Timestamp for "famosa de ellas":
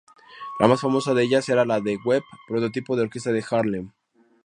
0.81-1.47